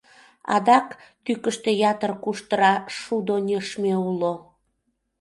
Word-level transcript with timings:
Адак, 0.55 0.87
тӱкыштӧ 1.23 1.69
ятыр 1.91 2.11
куштыра 2.23 2.73
шудо 2.99 3.35
нӧшмӧ 3.47 3.93
уло. 4.09 4.33